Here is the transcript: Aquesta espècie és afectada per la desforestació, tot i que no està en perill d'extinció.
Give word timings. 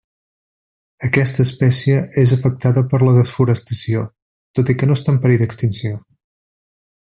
Aquesta 1.07 1.43
espècie 1.47 1.99
és 2.23 2.33
afectada 2.37 2.85
per 2.95 3.01
la 3.03 3.13
desforestació, 3.19 4.03
tot 4.61 4.73
i 4.75 4.77
que 4.81 4.91
no 4.91 4.99
està 5.01 5.15
en 5.17 5.21
perill 5.27 5.45
d'extinció. 5.45 6.05